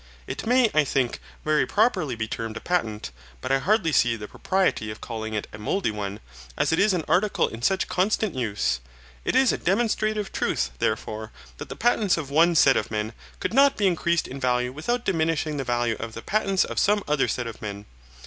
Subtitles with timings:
[0.25, 4.27] It may, I think, very properly be termed a patent, but I hardly see the
[4.27, 6.21] propriety of calling it a mouldy one,
[6.57, 8.79] as it is an article in such constant use.)
[9.25, 13.53] It is a demonstrative truth, therefore, that the patents of one set of men could
[13.53, 17.27] not be increased in value without diminishing the value of the patents of some other
[17.27, 17.85] set of men.